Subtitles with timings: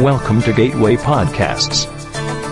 [0.00, 1.86] Welcome to Gateway Podcasts.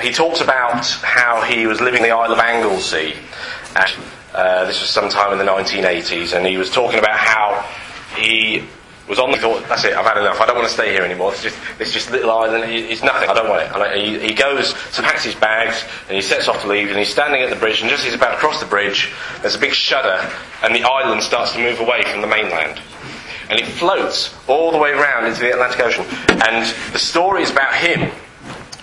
[0.02, 3.14] he talks about how he was living in the Isle of Anglesey.
[3.76, 3.92] And,
[4.34, 7.64] uh, this was sometime in the 1980s, and he was talking about how
[8.18, 8.64] he
[9.08, 11.04] was on the thought, that's it, I've had enough, I don't want to stay here
[11.04, 13.72] anymore, it's just, it's just little island, it's nothing, I don't want it.
[13.72, 16.98] And he, he goes, so packs his bags, and he sets off to leave, and
[16.98, 19.56] he's standing at the bridge, and just as he's about to cross the bridge, there's
[19.56, 20.28] a big shudder,
[20.64, 22.82] and the island starts to move away from the mainland.
[23.48, 26.06] And it floats all the way around into the Atlantic Ocean.
[26.30, 28.10] And the story is about him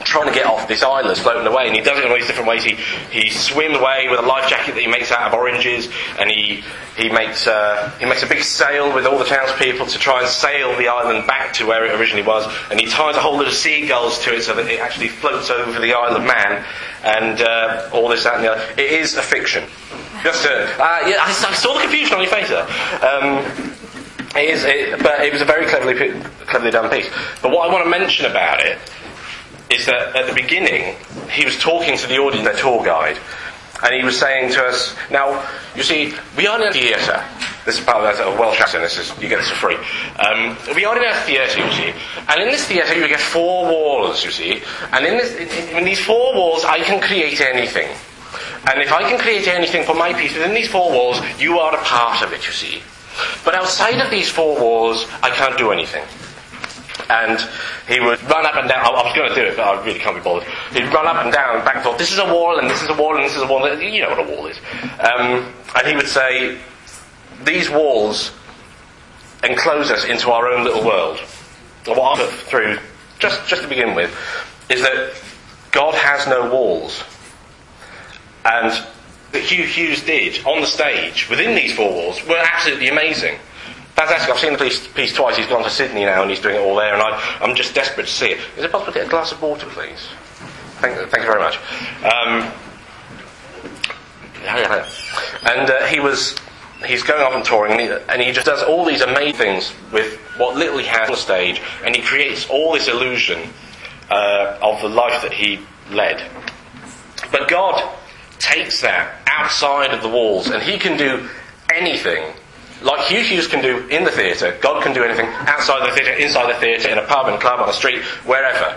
[0.05, 2.17] trying to get off this island, that's floating away, and he does it in all
[2.17, 2.65] these different ways.
[2.65, 2.77] He,
[3.11, 6.63] he swims away with a life jacket that he makes out of oranges, and he,
[6.97, 10.29] he, makes, uh, he makes a big sail with all the townspeople to try and
[10.29, 13.47] sail the island back to where it originally was, and he ties a whole lot
[13.47, 16.65] of seagulls to it so that it actually floats over the Isle of Man,
[17.05, 18.65] and uh, all this, that, and the other.
[18.77, 19.65] It is a fiction.
[20.23, 22.63] Just to, uh, yeah, I, I, saw the confusion on your face there.
[23.03, 23.45] Um,
[24.37, 25.95] it is, it, but it was a very cleverly,
[26.47, 27.11] cleverly done piece.
[27.43, 28.79] But what I want to mention about it
[29.73, 30.97] is that at the beginning,
[31.31, 33.19] he was talking to the audience, their tour guide,
[33.83, 37.25] and he was saying to us, now, you see, we are in a theatre.
[37.65, 39.77] This is part of a Welsh accent, this is, you get this for free.
[40.19, 41.95] Um, we are in a theatre, you see,
[42.29, 45.85] and in this theatre you get four walls, you see, and in, this, in, in
[45.85, 47.89] these four walls I can create anything.
[48.71, 51.75] And if I can create anything for my piece within these four walls, you are
[51.75, 52.83] a part of it, you see.
[53.45, 56.05] But outside of these four walls, I can't do anything
[57.13, 57.39] and
[57.87, 58.85] he would run up and down.
[58.85, 60.49] I, was going to do it, but I really can't be bothered.
[60.73, 61.99] He'd run up and down back and forth.
[61.99, 63.69] This is a wall, and this is a wall, and this is a wall.
[63.79, 64.59] You know what a wall is.
[64.83, 66.59] Um, and he would say,
[67.45, 68.33] "These walls
[69.45, 71.21] enclose us into our own little world."
[71.87, 72.79] And what I put through,
[73.19, 74.17] just just to begin with,
[74.71, 75.13] is that
[75.71, 77.05] God has no walls,
[78.47, 78.73] and
[79.33, 83.39] that Hugh Hughes did on the stage within these four walls were absolutely amazing.
[83.95, 84.31] Fantastic.
[84.31, 85.37] I've seen the piece, piece, twice.
[85.37, 87.75] He's gone to Sydney now and he's doing it all there, and I, am just
[87.75, 88.41] desperate to see it.
[88.57, 90.09] Is it possible to get a glass of water, please?
[90.81, 91.59] Thank, thank you very much.
[92.03, 92.53] Um,
[94.45, 96.37] and uh, he was,
[96.87, 99.73] he's going off and touring, and he, and he, just does all these amazing things
[99.93, 103.49] with what little he has on the stage, and he creates all this illusion
[104.11, 105.61] uh, of the life that he
[105.91, 106.29] led.
[107.31, 107.89] But God
[108.39, 111.29] takes that outside of the walls, and he can do
[111.73, 112.35] anything
[112.83, 116.13] like Hugh Hughes can do in the theatre, God can do anything outside the theatre,
[116.13, 118.77] inside the theatre, in a pub and club, on the street, wherever.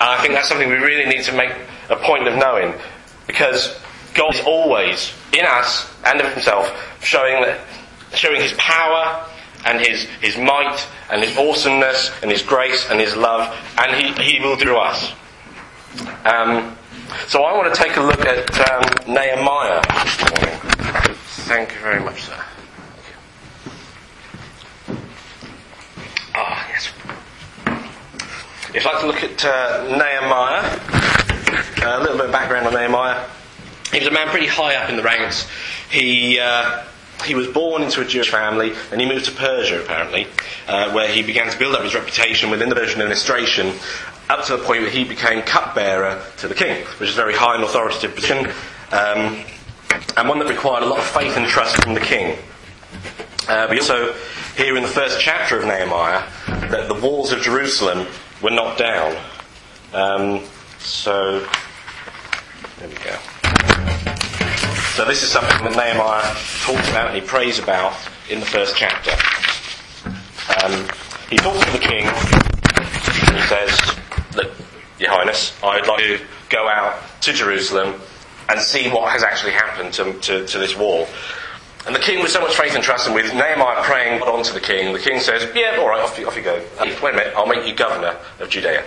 [0.00, 1.52] And I think that's something we really need to make
[1.90, 2.74] a point of knowing,
[3.26, 3.78] because
[4.14, 6.70] God is always in us and of Himself,
[7.02, 7.60] showing that,
[8.14, 9.26] showing His power
[9.64, 14.12] and His His might and His awesomeness and His grace and His love, and He
[14.22, 15.12] He will do us.
[16.24, 16.76] Um,
[17.28, 19.82] so I want to take a look at um, Nehemiah.
[21.44, 22.44] Thank you very much, sir.
[26.34, 26.88] Ah, yes.
[28.74, 30.80] If I'd like to look at uh, Nehemiah,
[31.84, 33.28] a little bit of background on Nehemiah.
[33.92, 35.46] He was a man pretty high up in the ranks.
[35.90, 36.84] He, uh,
[37.24, 40.26] he was born into a Jewish family and he moved to Persia, apparently,
[40.68, 43.74] uh, where he began to build up his reputation within the Persian administration
[44.30, 47.34] up to the point where he became cupbearer to the king, which is a very
[47.34, 48.46] high and authoritative position,
[48.92, 49.44] um,
[50.16, 52.38] and one that required a lot of faith and trust from the king.
[53.48, 54.14] Uh, but also
[54.56, 56.22] hear in the first chapter of Nehemiah
[56.70, 58.06] that the walls of Jerusalem
[58.42, 59.16] were knocked down.
[59.94, 60.44] Um,
[60.78, 61.46] so,
[62.78, 63.16] there we go.
[64.94, 66.34] So this is something that Nehemiah
[66.64, 67.94] talks about and he prays about
[68.28, 69.12] in the first chapter.
[70.62, 70.86] Um,
[71.30, 73.80] he talks to the king and he says,
[74.36, 74.52] Look,
[74.98, 78.00] Your Highness, I'd like to go out to Jerusalem
[78.48, 81.06] and see what has actually happened to, to, to this wall.
[81.86, 84.44] And the king, with so much faith and trust, and with Nehemiah praying God on
[84.44, 86.62] to the king, the king says, Yeah, all right, off you, off you go.
[86.80, 88.84] Wait a minute, I'll make you governor of Judea.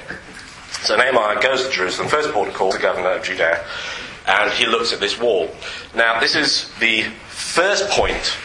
[0.71, 3.65] So Nehemiah goes to Jerusalem, first port of call, the governor of Judea,
[4.27, 5.49] and he looks at this wall.
[5.93, 8.37] Now, this is the first point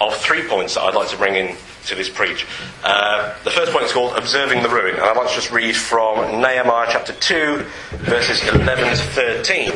[0.00, 2.46] of three points that I'd like to bring in to this preach.
[2.84, 5.76] Uh, the first point is called Observing the Ruin, and I'd like to just read
[5.76, 7.64] from Nehemiah chapter 2,
[7.96, 9.72] verses 11 to 13.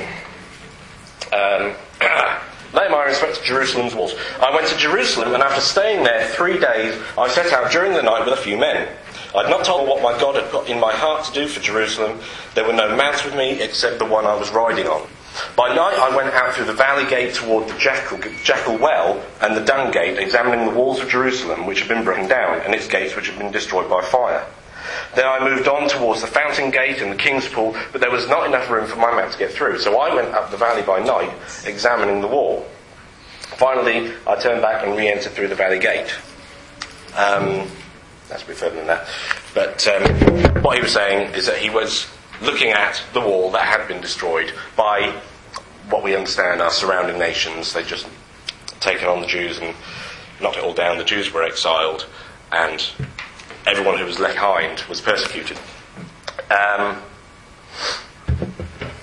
[1.33, 1.75] Um,
[2.75, 4.15] Nehemiah inspected Jerusalem's walls.
[4.41, 8.03] I went to Jerusalem, and after staying there three days, I set out during the
[8.03, 8.89] night with a few men.
[9.35, 12.21] I'd not told what my God had got in my heart to do for Jerusalem.
[12.55, 15.09] There were no mounts with me except the one I was riding on.
[15.57, 19.57] By night I went out through the valley gate toward the jackal, jackal well and
[19.57, 22.87] the dung gate, examining the walls of Jerusalem which had been broken down and its
[22.87, 24.47] gates which had been destroyed by fire.
[25.15, 28.29] Then I moved on towards the fountain gate and the king's pool, but there was
[28.29, 29.79] not enough room for my mount to get through.
[29.79, 31.33] So I went up the valley by night,
[31.65, 32.67] examining the wall.
[33.41, 36.13] Finally, I turned back and re-entered through the valley gate.
[37.17, 37.69] Um,
[38.29, 39.09] that's a bit further than that.
[39.55, 42.09] But um, what he was saying is that he was
[42.43, 45.21] looking at the wall that had been destroyed by
[45.89, 47.73] what we understand are surrounding nations.
[47.73, 48.09] They'd just
[48.81, 49.75] taken on the Jews and
[50.41, 50.99] knocked it all down.
[50.99, 52.07] The Jews were exiled,
[52.51, 52.85] and
[53.67, 55.59] everyone who was left behind was persecuted.
[56.51, 57.01] Um,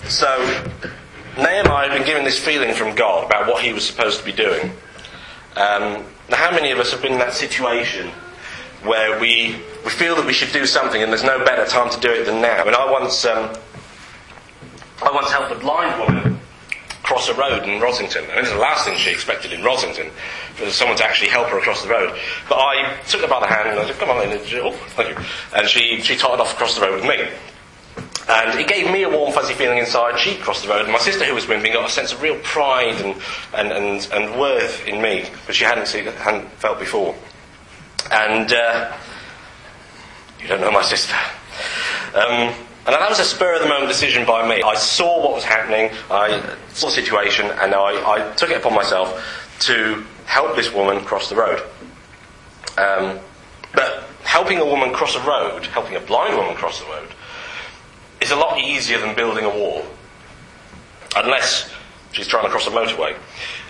[0.04, 0.38] so
[1.36, 4.32] Nehemiah had been given this feeling from God about what he was supposed to be
[4.32, 4.70] doing.
[5.56, 8.10] Um, now, how many of us have been in that situation
[8.84, 12.00] where we, we feel that we should do something and there's no better time to
[12.00, 12.60] do it than now?
[12.60, 13.54] I mean, I once, um,
[15.02, 16.38] I once helped a blind woman
[17.12, 18.22] cross a road in Rossington.
[18.22, 20.10] And mean, it's the last thing she expected in Rossington,
[20.54, 22.18] for someone to actually help her across the road.
[22.48, 25.10] But I took her by the hand and I said, come on, and, oh, thank
[25.10, 25.24] you.
[25.54, 27.28] And she, she tottered off across the road with me.
[28.30, 30.18] And it gave me a warm, fuzzy feeling inside.
[30.18, 32.38] She crossed the road, and my sister, who was me, got a sense of real
[32.38, 33.20] pride and,
[33.52, 37.14] and, and, and worth in me, which she hadn't, seen, hadn't felt before.
[38.10, 38.96] And uh,
[40.40, 41.14] you don't know my sister.
[42.14, 44.62] Um, and that was a spur of the moment decision by me.
[44.62, 48.74] I saw what was happening, I saw the situation, and I, I took it upon
[48.74, 51.62] myself to help this woman cross the road.
[52.76, 53.20] Um,
[53.74, 57.08] but helping a woman cross a road, helping a blind woman cross the road,
[58.20, 59.84] is a lot easier than building a wall.
[61.14, 61.72] Unless
[62.12, 63.14] she's trying to cross a motorway.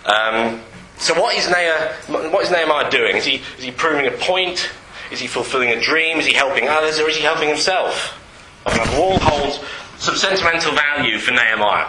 [0.06, 0.62] Um,
[0.96, 3.16] so what is, Nehemiah, what is Nehemiah doing?
[3.16, 4.70] Is he, is he proving a point?
[5.10, 6.18] Is he fulfilling a dream?
[6.18, 6.98] Is he helping others?
[6.98, 8.18] Or is he helping himself?
[8.64, 9.60] The wall holds
[9.98, 11.88] some sentimental value for Nehemiah.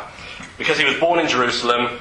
[0.58, 2.00] Because he was born in Jerusalem,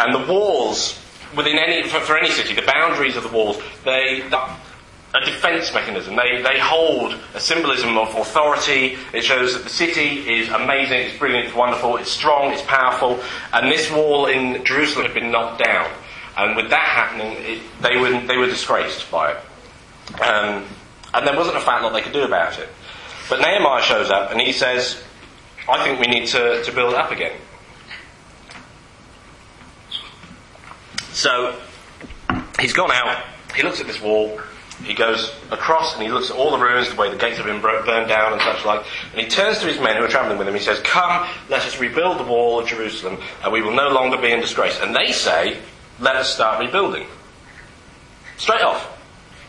[0.00, 0.98] and the walls
[1.36, 4.22] within any, for, for any city, the boundaries of the walls, they,
[5.14, 6.16] a defense mechanism.
[6.16, 8.96] They, they hold a symbolism of authority.
[9.12, 13.20] It shows that the city is amazing, it's brilliant, it's wonderful, it's strong, it's powerful.
[13.52, 15.90] And this wall in Jerusalem had been knocked down.
[16.36, 19.36] And with that happening, it, they, were, they were disgraced by it.
[20.20, 20.64] Um,
[21.12, 22.68] and there wasn't a fat lot they could do about it.
[23.28, 25.02] But Nehemiah shows up and he says,
[25.68, 27.38] I think we need to, to build up again.
[31.12, 31.58] So
[32.58, 33.22] he's gone out,
[33.54, 34.40] he looks at this wall,
[34.82, 37.46] he goes across and he looks at all the ruins, the way the gates have
[37.46, 40.38] been burned down and such like, and he turns to his men who are travelling
[40.38, 40.54] with him.
[40.54, 44.16] He says, Come, let us rebuild the wall of Jerusalem, and we will no longer
[44.16, 44.78] be in disgrace.
[44.80, 45.58] And they say,
[46.00, 47.06] Let us start rebuilding.
[48.38, 48.98] Straight off.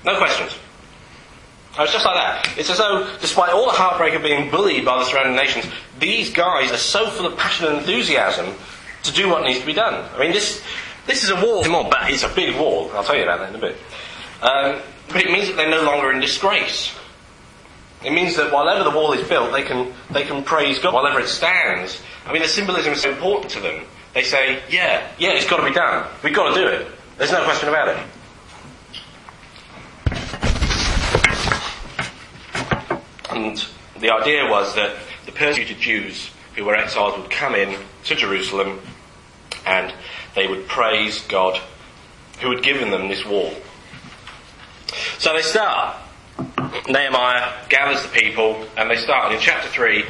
[0.05, 0.55] No questions.
[1.79, 2.53] It's just like that.
[2.57, 5.65] It's as though, despite all the heartbreak of being bullied by the surrounding nations,
[5.99, 8.53] these guys are so full of passion and enthusiasm
[9.03, 10.07] to do what needs to be done.
[10.15, 10.61] I mean, this,
[11.07, 12.91] this is a wall, it's a big wall.
[12.93, 13.75] I'll tell you about that in a bit.
[14.41, 16.95] Um, but it means that they're no longer in disgrace.
[18.05, 21.21] It means that whilever the wall is built, they can, they can praise God whilever
[21.21, 22.01] it stands.
[22.25, 23.85] I mean, the symbolism is so important to them.
[24.13, 26.07] They say, yeah, yeah, it's got to be done.
[26.23, 26.87] We've got to do it.
[27.17, 27.97] There's no question about it.
[33.35, 33.65] And
[33.99, 38.79] the idea was that the persecuted Jews who were exiled would come in to Jerusalem
[39.65, 39.93] and
[40.35, 41.59] they would praise God
[42.41, 43.53] who had given them this wall.
[45.17, 45.97] So they start.
[46.87, 49.27] Nehemiah gathers the people and they start.
[49.27, 50.03] And in chapter 3,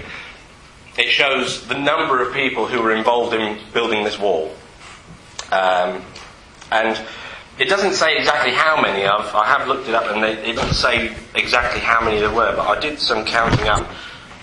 [0.98, 4.54] it shows the number of people who were involved in building this wall.
[5.52, 6.04] Um,
[6.72, 7.00] and
[7.60, 9.06] it doesn't say exactly how many.
[9.06, 12.56] I've, I have looked it up and it doesn't say exactly how many there were,
[12.56, 13.88] but I did some counting up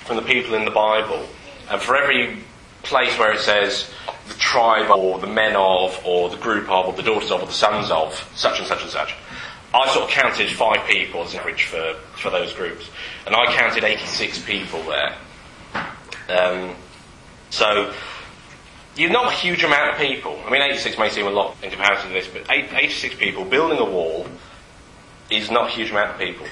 [0.04, 1.26] from the people in the Bible.
[1.70, 2.38] And for every
[2.82, 3.90] place where it says
[4.28, 7.46] the tribe or the men of or the group of or the daughters of or
[7.46, 9.14] the sons of such and such and such,
[9.74, 12.90] I sort of counted five people as average for, for those groups.
[13.26, 15.16] And I counted 86 people there.
[16.28, 16.74] Um,
[17.50, 17.92] so,
[18.96, 20.38] you're not a huge amount of people.
[20.46, 23.78] I mean, 86 may seem a lot in comparison to this, but 86 people building
[23.78, 24.26] a wall
[25.30, 26.46] is not a huge amount of people.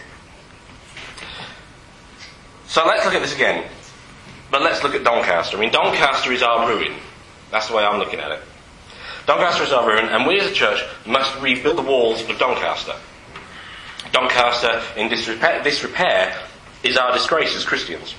[2.66, 3.68] So let's look at this again.
[4.50, 5.56] But let's look at Doncaster.
[5.56, 6.94] I mean, Doncaster is our ruin.
[7.50, 8.40] That's the way I'm looking at it.
[9.26, 12.94] Doncaster is our ruin, and we as a church must rebuild the walls of Doncaster.
[14.12, 16.40] Doncaster, in disrepair, disrepair
[16.82, 18.14] is our disgrace as Christians.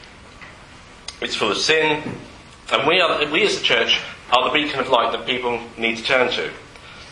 [1.22, 2.04] It's full of sin,
[2.72, 5.98] and we, are, we as the church are the beacon of light that people need
[5.98, 6.52] to turn to.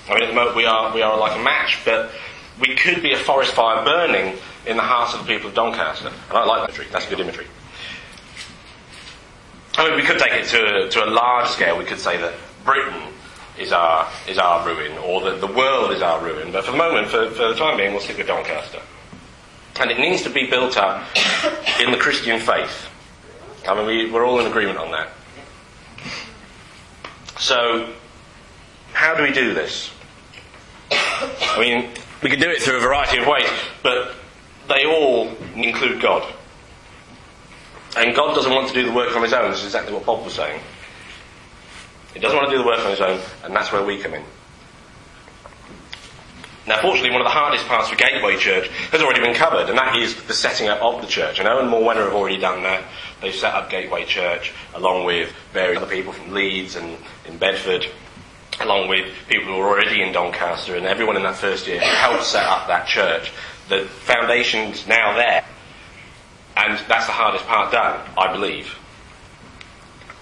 [0.10, 2.12] I mean, at the moment we are, we are like a match, but
[2.60, 6.08] we could be a forest fire burning in the hearts of the people of Doncaster.
[6.08, 6.88] And I like that imagery.
[6.92, 7.48] That's good imagery.
[9.78, 11.78] I mean, we could take it to, to a large scale.
[11.78, 12.34] We could say that
[12.66, 13.14] Britain
[13.60, 16.52] is our, is our ruin, or that the world is our ruin.
[16.52, 18.82] But for the moment, for, for the time being, we'll stick with Doncaster.
[19.80, 21.06] And it needs to be built up
[21.80, 22.90] in the Christian faith.
[23.68, 25.10] I mean, we, we're all in agreement on that.
[27.39, 27.94] So,
[28.94, 29.91] how do we do this?
[30.91, 31.89] I mean,
[32.24, 33.50] we can do it through a variety of ways,
[33.84, 34.15] but
[34.67, 36.34] they all include God.
[37.96, 39.51] And God doesn't want to do the work on his own.
[39.51, 40.62] This is exactly what Bob was saying.
[42.13, 44.13] He doesn't want to do the work on his own, and that's where we come
[44.13, 44.24] in.
[46.67, 49.77] Now, fortunately, one of the hardest parts for Gateway Church has already been covered, and
[49.77, 51.39] that is the setting up of the church.
[51.39, 52.84] And Owen Morwenna have already done that.
[53.22, 57.86] They've set up Gateway Church, along with various other people from Leeds and in Bedford,
[58.62, 62.24] along with people who were already in Doncaster, and everyone in that first year helped
[62.24, 63.31] set up that church.
[63.69, 65.43] The foundation's now there,
[66.55, 68.77] and that's the hardest part done, I believe.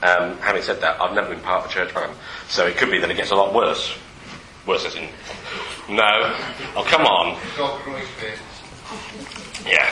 [0.01, 2.09] Um, having said that, I've never been part of a church plan,
[2.50, 3.97] so it could be that it gets a lot worse.
[4.67, 5.07] Worse as in,
[5.89, 6.33] no.
[6.75, 7.38] Oh, come on.
[9.67, 9.88] Yeah.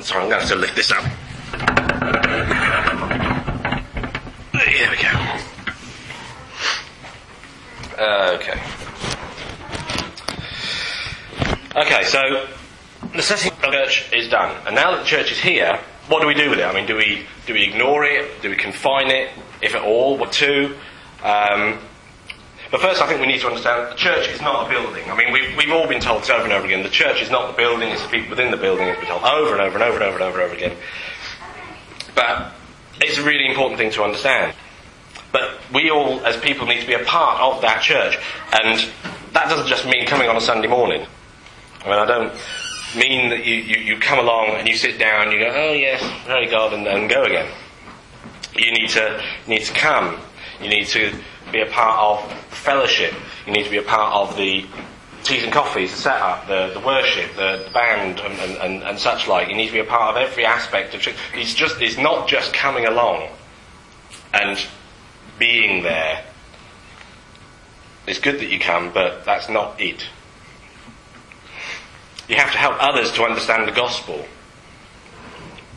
[0.00, 2.14] Sorry, I'm going to have to lift this up.
[4.66, 5.08] There we go.
[8.34, 8.60] Okay.
[11.76, 12.48] Okay, so
[13.14, 16.20] the setting of the church is done, and now that the church is here, what
[16.20, 16.64] do we do with it?
[16.64, 18.42] I mean, do we do we ignore it?
[18.42, 19.30] Do we confine it,
[19.62, 20.18] if at all?
[20.18, 20.74] What to?
[21.22, 21.78] Um,
[22.72, 25.08] but first, I think we need to understand the church is not a building.
[25.08, 26.82] I mean, we've, we've all been told this over and over again.
[26.82, 28.88] The church is not the building; it's the people within the building.
[28.88, 30.76] It's been told over and over and over and over and over and over again.
[32.16, 32.52] But
[33.16, 34.54] it's a really important thing to understand.
[35.32, 38.18] But we all, as people, need to be a part of that church,
[38.52, 38.78] and
[39.32, 41.06] that doesn't just mean coming on a Sunday morning.
[41.80, 42.32] I mean, I don't
[42.94, 45.72] mean that you, you, you come along and you sit down and you go, oh
[45.72, 47.50] yes, very God, and then go again.
[48.54, 50.18] You need to need to come.
[50.60, 51.14] You need to
[51.52, 53.14] be a part of fellowship.
[53.46, 54.66] You need to be a part of the
[55.26, 58.98] teas and coffees, the setup, the, the worship, the, the band, and, and, and, and,
[58.98, 59.48] such like.
[59.48, 61.16] You need to be a part of every aspect of church.
[61.34, 63.28] It's just it's not just coming along
[64.32, 64.58] and
[65.38, 66.24] being there.
[68.06, 70.06] It's good that you come, but that's not it.
[72.28, 74.24] You have to help others to understand the gospel.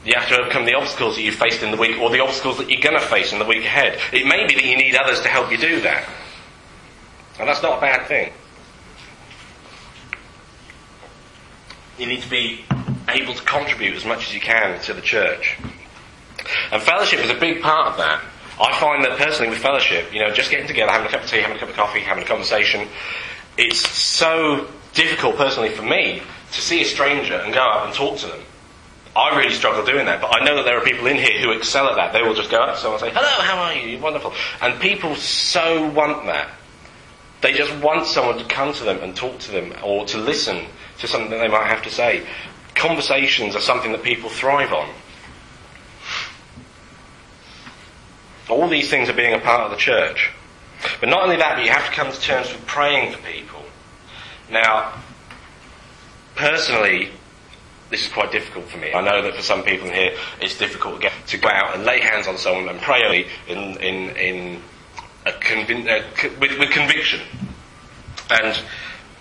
[0.06, 2.58] You have to overcome the obstacles that you faced in the week or the obstacles
[2.58, 4.00] that you're going to face in the week ahead.
[4.14, 6.08] It may be that you need others to help you do that.
[7.40, 8.32] And that's not a bad thing.
[12.00, 12.64] You need to be
[13.10, 15.58] able to contribute as much as you can to the church.
[16.72, 18.24] And fellowship is a big part of that.
[18.60, 21.30] I find that personally with fellowship, you know, just getting together, having a cup of
[21.30, 22.88] tea, having a cup of coffee, having a conversation,
[23.58, 28.18] it's so difficult personally for me to see a stranger and go up and talk
[28.20, 28.40] to them.
[29.16, 31.52] I really struggle doing that, but I know that there are people in here who
[31.52, 32.14] excel at that.
[32.14, 33.90] They will just go up to someone and say, hello, how are you?
[33.90, 34.34] You're wonderful.
[34.62, 36.50] And people so want that.
[37.42, 40.66] They just want someone to come to them and talk to them or to listen
[41.00, 42.26] to something that they might have to say.
[42.76, 44.90] Conversations are something that people thrive on.
[48.50, 50.32] All these things are being a part of the church.
[51.00, 53.62] But not only that, but you have to come to terms with praying for people.
[54.50, 55.02] Now,
[56.36, 57.10] personally,
[57.90, 58.94] this is quite difficult for me.
[58.94, 61.76] I know that for some people in here, it's difficult to get to go out
[61.76, 64.62] and lay hands on someone and pray in in in
[65.26, 67.22] with, with, conviction.
[68.30, 68.62] And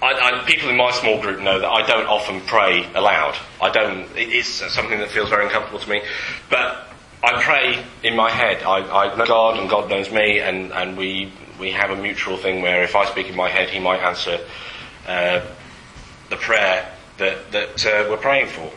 [0.00, 3.36] I, I, people in my small group know that I don't often pray aloud.
[3.60, 4.04] I don't.
[4.16, 6.02] It is something that feels very uncomfortable to me,
[6.50, 6.88] but
[7.22, 8.62] I pray in my head.
[8.62, 12.36] I, I know God and God knows me, and, and we we have a mutual
[12.36, 14.38] thing where if I speak in my head, He might answer
[15.06, 15.44] uh,
[16.30, 18.70] the prayer that, that uh, we're praying for.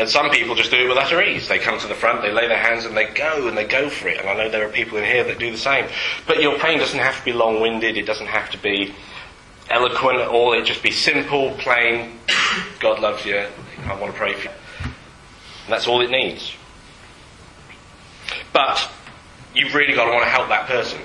[0.00, 1.46] And some people just do it with utter ease.
[1.46, 3.90] They come to the front, they lay their hands, and they go, and they go
[3.90, 4.18] for it.
[4.18, 5.84] And I know there are people in here that do the same.
[6.26, 7.98] But your praying doesn't have to be long-winded.
[7.98, 8.94] It doesn't have to be
[9.68, 10.54] eloquent at all.
[10.54, 12.18] It just be simple, plain.
[12.80, 13.44] God loves you.
[13.84, 14.54] I want to pray for you.
[14.84, 16.54] And that's all it needs.
[18.54, 18.90] But
[19.54, 20.98] you've really got to want to help that person.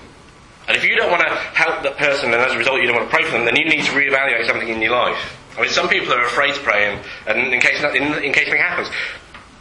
[0.70, 2.96] And if you don't want to help that person and as a result you don't
[2.96, 5.38] want to pray for them, then you need to reevaluate something in your life.
[5.58, 8.46] I mean, some people are afraid to pray and, and in, case, in, in case
[8.46, 8.90] something happens.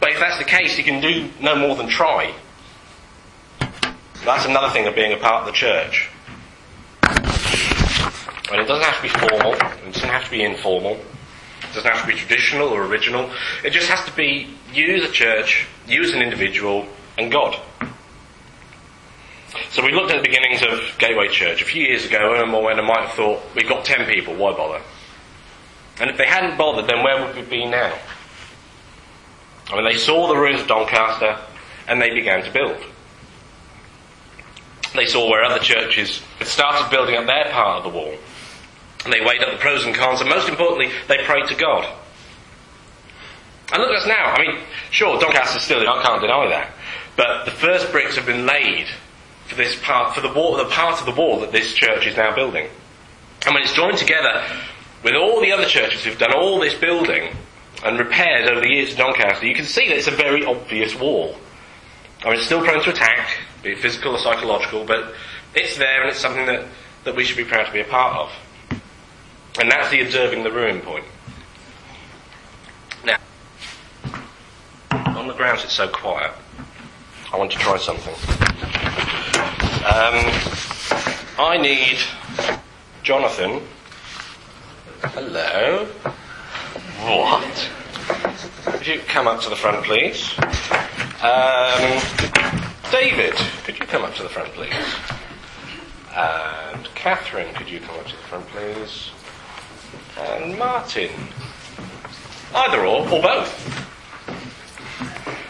[0.01, 2.35] But if that's the case, you can do no more than try.
[4.25, 6.09] That's another thing of being a part of the church.
[8.51, 11.91] And it doesn't have to be formal, it doesn't have to be informal, it doesn't
[11.91, 13.31] have to be traditional or original.
[13.65, 16.87] It just has to be you as a church, you as an individual,
[17.17, 17.59] and God.
[19.71, 21.63] So we looked at the beginnings of Gateway Church.
[21.63, 24.83] A few years ago, Erwin Morwenna might have thought, we've got 10 people, why bother?
[26.01, 27.97] And if they hadn't bothered, then where would we be now?
[29.71, 31.39] I mean, they saw the ruins of Doncaster
[31.87, 32.83] and they began to build.
[34.95, 38.15] They saw where other churches had started building up their part of the wall.
[39.05, 41.85] And they weighed up the pros and cons, and most importantly, they prayed to God.
[43.73, 44.33] And look at us now.
[44.33, 44.61] I mean,
[44.91, 46.73] sure, Doncaster's still, there, I can't deny that.
[47.17, 48.87] But the first bricks have been laid
[49.47, 52.17] for this part, for the wall, the part of the wall that this church is
[52.17, 52.69] now building.
[53.45, 54.45] And when it's joined together
[55.05, 57.37] with all the other churches who've done all this building
[57.85, 60.99] and repairs over the years to Doncaster, you can see that it's a very obvious
[60.99, 61.37] wall.
[62.25, 65.13] I mean, it's still prone to attack, be it physical or psychological, but
[65.55, 66.67] it's there and it's something that,
[67.05, 68.81] that we should be proud to be a part of.
[69.61, 71.05] And that's the observing the ruin point.
[73.05, 73.19] Now,
[74.91, 76.33] on the grounds it's so quiet,
[77.31, 78.15] I want to try something.
[79.85, 80.25] Um,
[81.39, 81.99] I need
[83.03, 83.61] Jonathan.
[85.13, 85.85] Hello.
[87.03, 87.71] What?
[88.65, 90.33] Could you come up to the front, please?
[91.23, 92.01] Um,
[92.91, 93.35] David,
[93.65, 94.73] could you come up to the front, please?
[96.17, 99.11] And Catherine, could you come up to the front, please?
[100.19, 101.11] And Martin.
[102.55, 103.61] Either or, or both.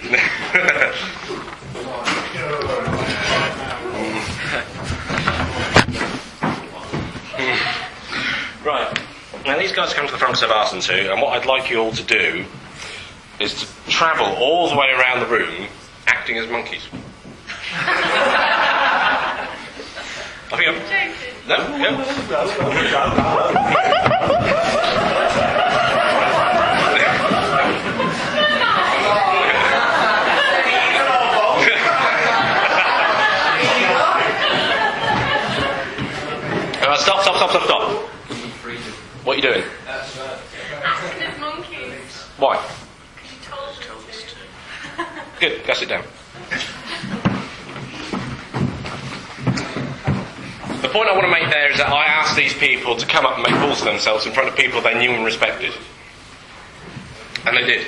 [8.65, 8.99] right.
[9.47, 11.45] Now these guys come to the front because I've asked them to, and what I'd
[11.47, 12.47] like you all to do
[13.39, 15.67] is to travel all the way around the room
[16.07, 16.89] acting as monkeys.
[17.73, 19.49] I
[20.51, 20.79] think I'm...
[21.47, 21.57] No.
[36.87, 38.04] Uh, stop, stop, stop, stop, stop.
[39.45, 39.63] Doing?
[42.39, 42.67] Why?
[45.39, 46.03] Good, go sit down.
[50.81, 53.27] The point I want to make there is that I asked these people to come
[53.27, 55.75] up and make fools of themselves in front of people they knew and respected.
[57.45, 57.87] And they did.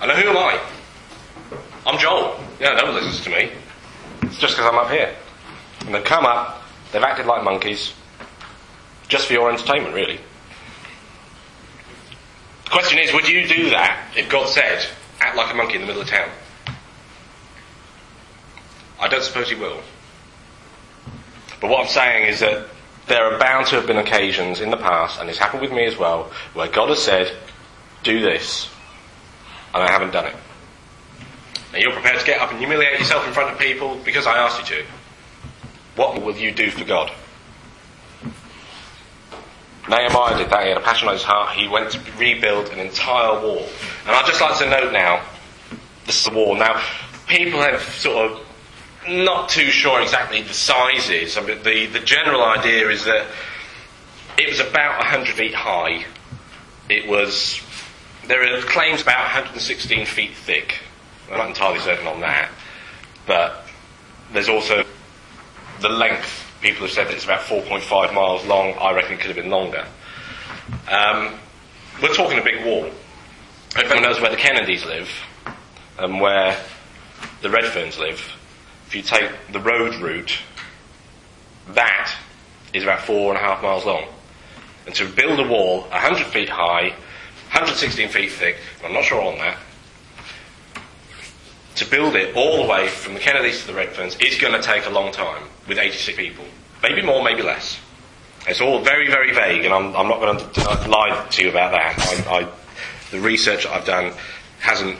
[0.00, 0.60] And who am I?
[1.86, 2.38] I'm Joel.
[2.60, 3.50] Yeah, no one listens to me.
[4.22, 5.12] It's just because I'm up here.
[5.86, 6.62] And they've come up,
[6.92, 7.94] they've acted like monkeys,
[9.08, 10.18] just for your entertainment, really.
[12.64, 14.86] The question is, would you do that if God said,
[15.20, 16.28] act like a monkey in the middle of town?
[19.00, 19.80] I don't suppose you will.
[21.60, 22.68] But what I'm saying is that
[23.06, 25.84] there are bound to have been occasions in the past, and it's happened with me
[25.84, 27.36] as well, where God has said,
[28.02, 28.68] do this,
[29.74, 30.36] and I haven't done it.
[31.72, 34.38] And you're prepared to get up and humiliate yourself in front of people because I
[34.38, 34.84] asked you to.
[35.96, 37.10] What will you do for God?
[39.88, 40.62] Nehemiah did that.
[40.62, 41.56] He had a passion on his heart.
[41.56, 43.66] He went to rebuild an entire wall.
[44.06, 45.22] And I'd just like to note now,
[46.06, 46.54] this is the wall.
[46.54, 46.82] Now,
[47.26, 48.46] people have sort of
[49.08, 51.36] not too sure exactly the sizes.
[51.36, 53.26] I mean, the, the general idea is that
[54.38, 56.04] it was about 100 feet high.
[56.88, 57.60] It was,
[58.26, 60.80] there are claims about 116 feet thick.
[61.30, 62.50] I'm not entirely certain on that.
[63.26, 63.66] But
[64.32, 64.84] there's also
[65.80, 66.43] the length.
[66.64, 68.72] People have said that it's about 4.5 miles long.
[68.80, 69.86] I reckon it could have been longer.
[70.90, 71.34] Um,
[72.00, 72.90] we're talking a big wall.
[73.76, 75.10] Everyone knows where the Kennedys live
[75.98, 76.58] and where
[77.42, 78.18] the Redferns live.
[78.86, 80.38] If you take the road route,
[81.68, 82.16] that
[82.72, 84.06] is about four and a half miles long.
[84.86, 86.94] And to build a wall 100 feet high,
[87.52, 89.58] 116 feet thick, I'm not sure on that,
[91.74, 94.66] to build it all the way from the Kennedys to the Redferns is going to
[94.66, 96.44] take a long time with 86 people.
[96.82, 97.78] Maybe more, maybe less.
[98.46, 101.72] It's all very, very vague, and I'm, I'm not going to lie to you about
[101.72, 102.26] that.
[102.28, 102.48] I, I,
[103.10, 104.12] the research I've done
[104.60, 104.98] hasn't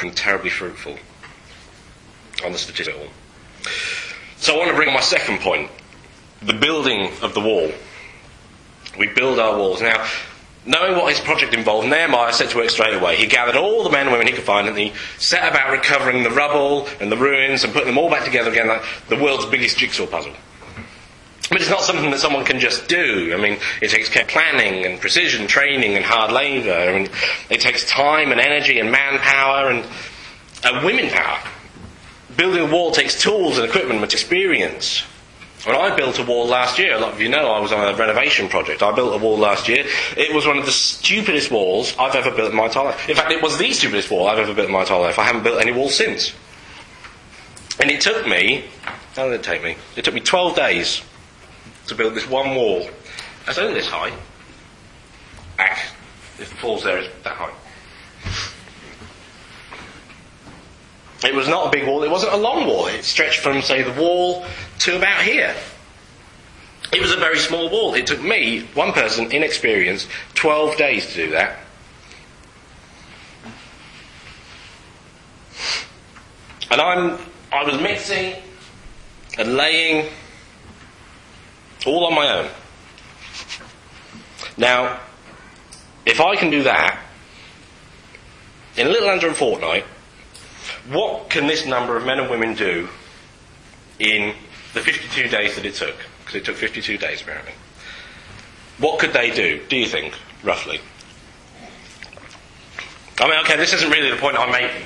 [0.00, 0.98] been terribly fruitful
[2.44, 2.98] on the statistics.
[4.36, 5.70] So I want to bring my second point
[6.42, 7.70] the building of the wall.
[8.98, 9.80] We build our walls.
[9.80, 10.06] Now,
[10.64, 13.16] knowing what his project involved, Nehemiah set to work straight away.
[13.16, 16.22] He gathered all the men and women he could find and he set about recovering
[16.22, 19.46] the rubble and the ruins and putting them all back together again like the world's
[19.46, 20.34] biggest jigsaw puzzle.
[21.50, 23.34] But it's not something that someone can just do.
[23.34, 26.72] I mean, it takes planning and precision training and hard labour.
[26.72, 27.10] I mean,
[27.50, 29.84] it takes time and energy and manpower and
[30.64, 31.40] uh, women power.
[32.36, 35.02] Building a wall takes tools and equipment and experience.
[35.64, 37.94] When I built a wall last year, a lot of you know I was on
[37.94, 38.82] a renovation project.
[38.82, 39.86] I built a wall last year.
[40.16, 43.08] It was one of the stupidest walls I've ever built in my entire life.
[43.08, 45.20] In fact, it was the stupidest wall I've ever built in my entire life.
[45.20, 46.32] I haven't built any walls since.
[47.80, 48.64] And it took me,
[49.14, 49.76] how did it take me?
[49.94, 51.02] It took me 12 days
[51.86, 52.88] to build this one wall.
[53.46, 54.10] It's only this high.
[55.56, 55.94] Back, ah,
[56.40, 57.52] if it falls there, it's that high.
[61.24, 62.86] It was not a big wall, it wasn't a long wall.
[62.86, 64.44] It stretched from, say, the wall
[64.80, 65.54] to about here.
[66.92, 67.94] It was a very small wall.
[67.94, 71.58] It took me, one person, inexperienced, 12 days to do that.
[76.70, 77.18] And I'm,
[77.52, 78.34] I was mixing
[79.38, 80.10] and laying
[81.86, 82.50] all on my own.
[84.56, 85.00] Now,
[86.04, 86.98] if I can do that
[88.76, 89.84] in a little under a fortnight,
[90.90, 92.88] what can this number of men and women do
[93.98, 94.34] in
[94.74, 95.96] the 52 days that it took?
[96.20, 97.52] Because it took 52 days apparently.
[98.78, 100.80] What could they do, do you think, roughly?
[103.20, 104.82] I mean, okay, this isn't really the point I'm making.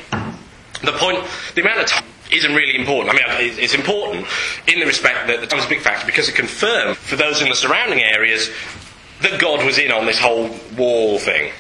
[0.83, 3.15] The point, the amount of time isn't really important.
[3.15, 4.27] I mean, it's important
[4.67, 7.41] in the respect that the time is a big factor because it confirmed for those
[7.41, 8.51] in the surrounding areas
[9.23, 11.53] that God was in on this whole wall thing.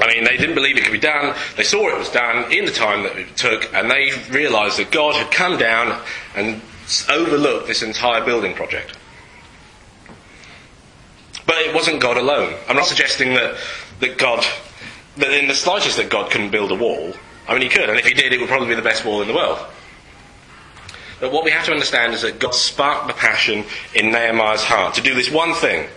[0.00, 1.34] I mean, they didn't believe it could be done.
[1.56, 4.90] They saw it was done in the time that it took, and they realised that
[4.90, 6.00] God had come down
[6.34, 6.62] and
[7.10, 8.96] overlooked this entire building project.
[11.46, 12.54] But it wasn't God alone.
[12.68, 13.56] I'm not suggesting that,
[14.00, 14.44] that God,
[15.18, 17.12] that in the slightest that God couldn't build a wall.
[17.46, 19.20] I mean, he could, and if he did, it would probably be the best wall
[19.20, 19.58] in the world.
[21.20, 24.94] But what we have to understand is that God sparked the passion in Nehemiah's heart
[24.94, 25.88] to do this one thing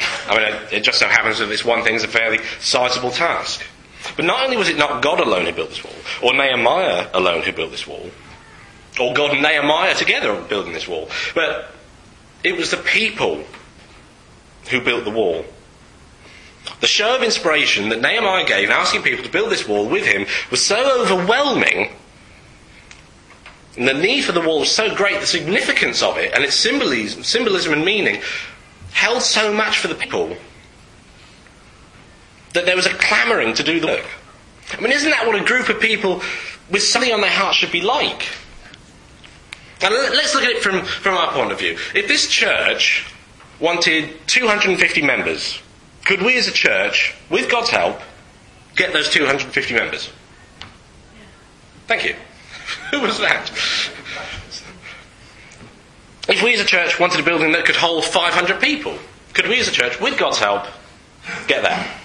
[0.00, 3.64] I mean, it just so happens that this one thing is a fairly sizable task.
[4.16, 7.42] But not only was it not God alone who built this wall, or Nehemiah alone
[7.42, 8.10] who built this wall,
[9.00, 11.70] or God and Nehemiah together building this wall, but
[12.42, 13.44] it was the people
[14.70, 15.44] who built the wall.
[16.80, 20.06] The show of inspiration that Nehemiah gave in asking people to build this wall with
[20.06, 21.90] him was so overwhelming,
[23.76, 26.54] and the need for the wall was so great, the significance of it and its
[26.54, 28.22] symbolism, symbolism and meaning
[28.94, 30.34] held so much for the people
[32.54, 34.06] that there was a clamouring to do the work.
[34.72, 36.22] I mean, isn't that what a group of people
[36.70, 38.28] with something on their heart should be like?
[39.82, 41.76] Now, let's look at it from, from our point of view.
[41.94, 43.12] If this church
[43.60, 45.60] wanted 250 members,
[46.04, 48.00] could we as a church, with God's help,
[48.76, 50.10] get those 250 members?
[51.86, 52.14] Thank you.
[52.92, 53.50] Who was that?
[56.28, 58.98] If we as a church wanted a building that could hold 500 people,
[59.34, 60.64] could we as a church, with God's help,
[61.46, 62.00] get that?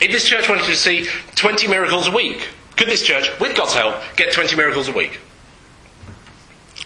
[0.00, 3.74] If this church wanted to see 20 miracles a week, could this church, with God's
[3.74, 5.18] help, get 20 miracles a week?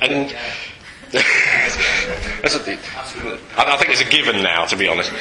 [0.01, 0.35] And
[1.13, 1.23] I
[3.77, 5.13] think it's a given now, to be honest.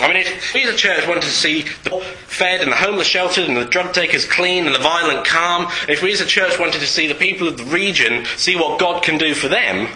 [0.00, 3.06] I mean, if we as a church wanted to see the fed and the homeless
[3.06, 6.58] sheltered and the drug takers clean and the violent calm, if we as a church
[6.58, 9.88] wanted to see the people of the region see what God can do for them,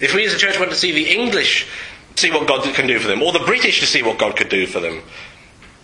[0.00, 1.68] if we as a church wanted to see the English
[2.16, 4.48] see what God can do for them, or the British to see what God could
[4.48, 5.02] do for them,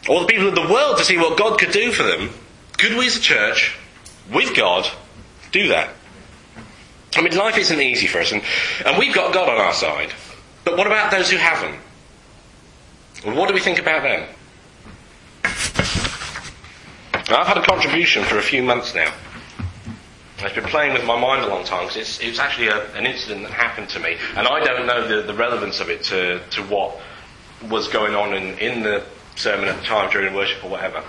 [0.09, 2.31] or the people of the world to see what God could do for them,
[2.79, 3.77] could we as a church,
[4.33, 4.89] with God,
[5.53, 5.91] do that?
[7.15, 8.43] I mean, life isn't easy for us, and,
[8.87, 10.13] and we've got God on our side.
[10.65, 11.79] But what about those who haven't?
[13.25, 14.29] What do we think about them?
[17.29, 19.13] I've had a contribution for a few months now.
[20.39, 23.07] It's been playing with my mind a long time because it's, was actually a, an
[23.07, 26.41] incident that happened to me, and I don't know the, the relevance of it to,
[26.51, 27.01] to what
[27.71, 29.05] was going on in, in the
[29.37, 31.03] sermon at the time during worship or whatever.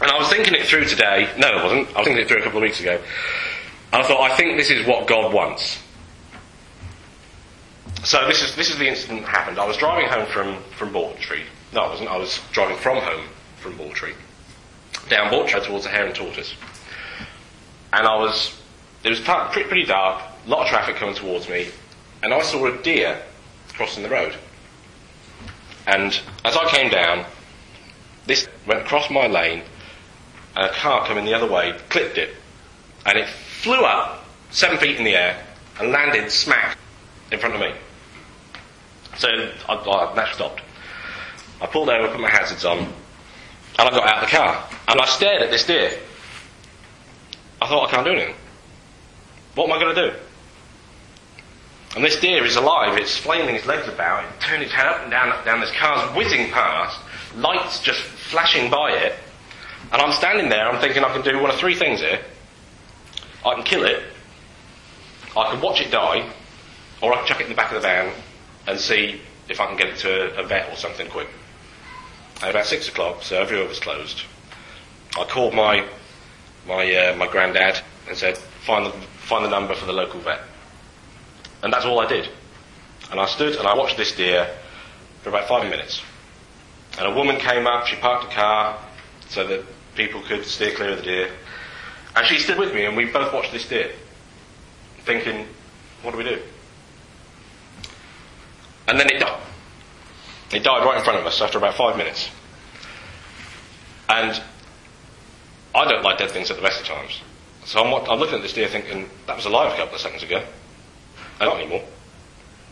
[0.00, 1.28] And I was thinking it through today.
[1.38, 1.88] No, it wasn't.
[1.96, 3.00] I was thinking it through a couple of weeks ago.
[3.92, 5.82] And I thought, I think this is what God wants.
[8.06, 9.58] So this is this is the incident that happened.
[9.58, 11.42] I was driving home from from Bawtry.
[11.72, 12.08] No, I wasn't.
[12.08, 13.24] I was driving from home
[13.56, 14.14] from Bawtry
[15.08, 16.54] down Bawtry towards the Hare and Tortoise,
[17.92, 18.56] and I was.
[19.02, 20.22] It was pretty, pretty dark.
[20.46, 21.66] A lot of traffic coming towards me,
[22.22, 23.20] and I saw a deer
[23.72, 24.36] crossing the road.
[25.88, 27.26] And as I came down,
[28.26, 29.62] this went across my lane,
[30.54, 32.36] and a car coming the other way clipped it,
[33.04, 35.44] and it flew up seven feet in the air
[35.80, 36.78] and landed smack
[37.32, 37.72] in front of me.
[39.18, 40.62] So I, I naturally stopped.
[41.60, 42.92] I pulled over, put my hazards on, and
[43.78, 44.68] I got out of the car.
[44.88, 45.98] And I stared at this deer.
[47.60, 48.34] I thought, I can't do anything.
[49.54, 50.16] What am I going to do?
[51.94, 55.00] And this deer is alive, it's flailing its legs about, it turned its head up
[55.00, 57.00] and down, down, this car's whizzing past,
[57.36, 59.14] lights just flashing by it,
[59.90, 62.20] and I'm standing there, I'm thinking I can do one of three things here.
[63.46, 64.02] I can kill it,
[65.34, 66.30] I can watch it die,
[67.00, 68.12] or I can chuck it in the back of the van
[68.66, 71.28] and see if I can get it to a vet or something quick.
[72.42, 74.22] At about six o'clock, so everywhere was closed,
[75.18, 75.86] I called my
[76.66, 80.40] my, uh, my granddad and said, find the, find the number for the local vet.
[81.62, 82.28] And that's all I did.
[83.10, 84.48] And I stood and I watched this deer
[85.22, 86.02] for about five minutes.
[86.98, 88.78] And a woman came up, she parked a car
[89.28, 91.30] so that people could steer clear of the deer.
[92.14, 93.92] And she stood with me and we both watched this deer,
[95.00, 95.46] thinking,
[96.02, 96.40] what do we do?
[98.88, 99.42] And then it died.
[100.52, 102.30] It died right in front of us after about five minutes.
[104.08, 104.40] And
[105.74, 107.20] I don't like dead things at the best of times.
[107.64, 110.22] So I'm, I'm looking at this deer thinking, that was alive a couple of seconds
[110.22, 110.42] ago.
[111.40, 111.82] And not anymore.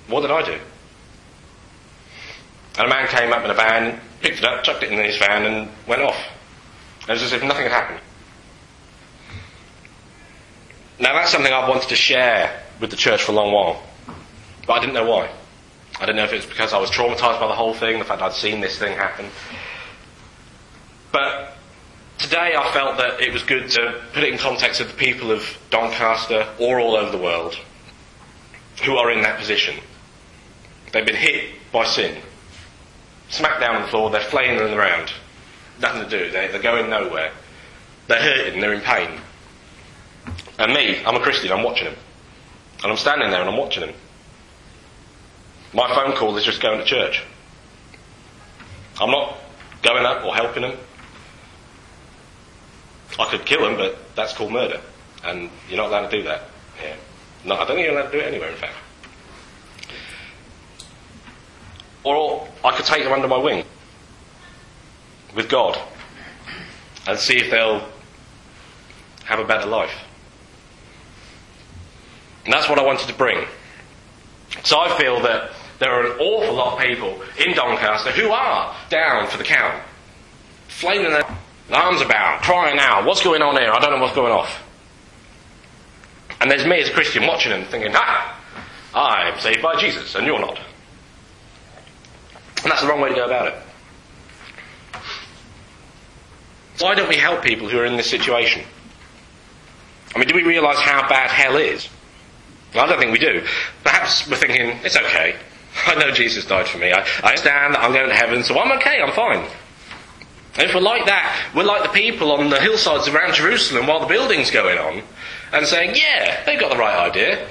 [0.07, 0.59] What did I do?
[2.79, 5.18] And a man came up in a van, picked it up, chucked it in his
[5.18, 6.16] van, and went off.
[7.03, 8.00] It was as if nothing had happened.
[10.98, 13.83] Now that's something I've wanted to share with the church for a long while.
[14.66, 15.31] But I didn't know why.
[16.00, 18.04] I don't know if it was because I was traumatized by the whole thing, the
[18.04, 19.26] fact I'd seen this thing happen.
[21.12, 21.57] But
[22.18, 25.30] today I felt that it was good to put it in context of the people
[25.30, 27.57] of Doncaster or all over the world
[28.85, 29.76] who are in that position.
[30.92, 32.20] They've been hit by sin,
[33.28, 35.12] smacked down on the floor, they're flailing around,
[35.80, 37.33] nothing to do, they, they're going nowhere.
[38.07, 39.20] They're hurting, they're in pain.
[40.59, 41.96] And me, I'm a Christian, I'm watching them.
[42.83, 43.94] And I'm standing there and I'm watching them.
[45.74, 47.22] My phone call is just going to church.
[49.00, 49.37] I'm not
[49.82, 50.78] going up or helping them.
[53.18, 54.80] I could kill them, but that's called murder.
[55.24, 56.42] And you're not allowed to do that
[56.80, 56.96] here.
[57.44, 58.74] No, I don't think you're allowed to do it anywhere, in fact.
[62.04, 63.64] Or I could take them under my wing
[65.34, 65.78] with God
[67.06, 67.88] and see if they'll
[69.24, 69.94] have a better life.
[72.44, 73.46] And that's what I wanted to bring.
[74.62, 78.76] So I feel that there are an awful lot of people in Doncaster who are
[78.90, 79.82] down for the count,
[80.68, 81.24] flaming their
[81.72, 83.70] arms about, crying out, what's going on here?
[83.72, 84.62] I don't know what's going off.
[86.40, 88.40] And there's me as a Christian watching them thinking, ah,
[88.94, 90.58] I'm saved by Jesus and you're not.
[92.62, 93.54] And that's the wrong way to go about it.
[96.80, 98.64] Why don't we help people who are in this situation?
[100.14, 101.88] I mean, do we realise how bad hell is?
[102.74, 103.44] Well, I don't think we do.
[103.84, 105.37] Perhaps we're thinking, it's okay.
[105.87, 106.92] I know Jesus died for me.
[106.92, 109.48] I, I understand that I'm going to heaven, so I'm okay, I'm fine.
[110.56, 114.00] And if we're like that, we're like the people on the hillsides around Jerusalem while
[114.00, 115.02] the building's going on,
[115.52, 117.48] and saying, yeah, they've got the right idea.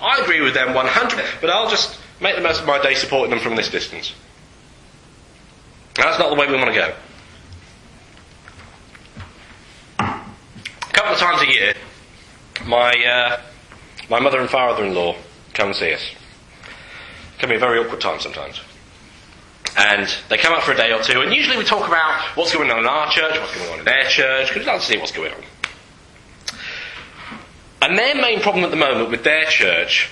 [0.00, 3.30] I agree with them 100, but I'll just make the most of my day supporting
[3.30, 4.14] them from this distance.
[5.94, 6.94] that's not the way we want to go.
[9.98, 11.74] A couple of times a year,
[12.66, 13.40] my, uh,
[14.10, 15.16] my mother and father-in-law
[15.54, 16.02] come and see us.
[17.42, 18.60] Can be a very awkward time sometimes.
[19.76, 22.54] And they come up for a day or two, and usually we talk about what's
[22.54, 24.86] going on in our church, what's going on in their church, because we'd like to
[24.86, 25.42] see what's going on.
[27.82, 30.08] And their main problem at the moment with their church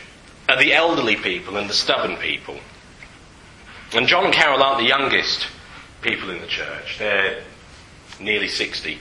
[0.49, 2.59] are the elderly people and the stubborn people.
[3.93, 5.47] And John and Carol aren't the youngest
[6.03, 7.45] people in the church, they're
[8.19, 8.95] nearly 60.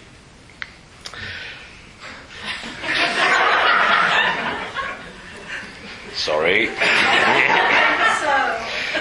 [6.14, 6.70] Sorry.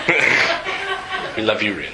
[1.37, 1.93] we love you really.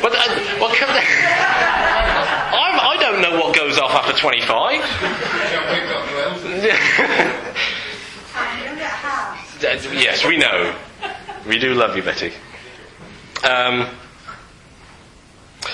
[0.00, 0.90] But uh, come
[2.54, 4.80] I, I don't know what goes off after 25.
[9.92, 10.74] yes, we know.
[11.46, 12.32] We do love you, Betty.
[13.42, 13.88] Um,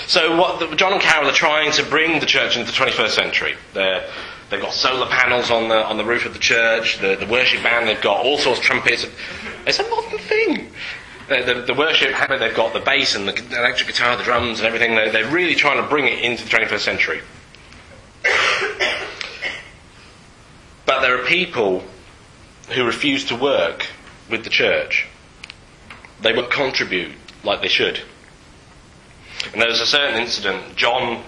[0.07, 3.55] so, what John and Carol are trying to bring the church into the 21st century.
[3.73, 4.09] They're,
[4.49, 6.99] they've got solar panels on the on the roof of the church.
[6.99, 7.87] The, the worship band.
[7.87, 9.05] They've got all sorts of trumpets.
[9.65, 10.71] It's a modern thing.
[11.27, 14.93] The, the, worship, they've got the bass and the electric guitar, the drums and everything.
[14.93, 17.21] They're, they're really trying to bring it into the 21st century.
[20.85, 21.83] but there are people
[22.75, 23.87] who refuse to work
[24.29, 25.07] with the church.
[26.21, 27.99] They won't contribute like they should.
[29.51, 31.23] And there was a certain incident, John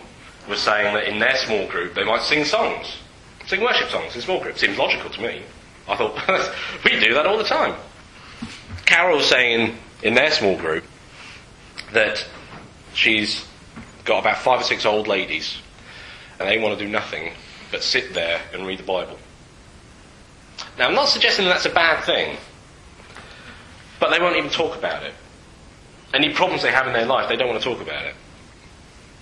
[0.47, 2.97] was saying that in their small group they might sing songs,
[3.47, 4.61] sing worship songs in small groups.
[4.61, 5.41] Seems logical to me.
[5.87, 6.15] I thought,
[6.85, 7.75] we do that all the time.
[8.85, 10.83] Carol was saying in their small group
[11.93, 12.25] that
[12.93, 13.45] she's
[14.05, 15.57] got about five or six old ladies
[16.39, 17.33] and they want to do nothing
[17.71, 19.17] but sit there and read the Bible.
[20.77, 22.37] Now, I'm not suggesting that that's a bad thing,
[23.99, 25.13] but they won't even talk about it.
[26.13, 28.15] Any problems they have in their life, they don't want to talk about it.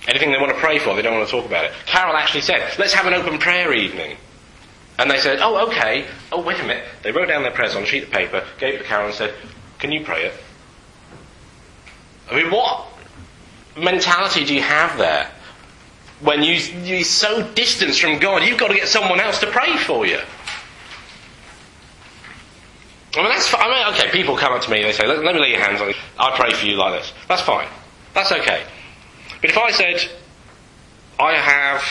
[0.07, 1.71] Anything they want to pray for, they don't want to talk about it.
[1.85, 4.17] Carol actually said, let's have an open prayer evening.
[4.97, 6.05] And they said, oh, okay.
[6.31, 6.85] Oh, wait a minute.
[7.03, 9.15] They wrote down their prayers on a sheet of paper, gave it to Carol and
[9.15, 9.33] said,
[9.79, 10.33] can you pray it?
[12.29, 12.87] I mean, what
[13.77, 15.29] mentality do you have there?
[16.21, 19.77] when you, you're so distanced from God, you've got to get someone else to pray
[19.77, 20.19] for you.
[23.15, 23.61] I mean, that's fine.
[23.63, 24.11] I mean, okay.
[24.11, 25.89] People come up to me and they say, let, let me lay your hands on
[25.89, 25.95] you.
[26.19, 27.13] I pray for you like this.
[27.27, 27.67] That's fine.
[28.13, 28.65] That's okay.
[29.45, 30.09] But if I said,
[31.19, 31.83] I have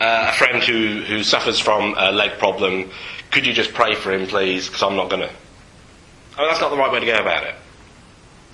[0.00, 2.90] uh, a friend who, who suffers from a leg problem,
[3.30, 4.66] could you just pray for him, please?
[4.66, 5.28] Because I'm not going to.
[5.28, 7.54] I mean, that's not the right way to go about it.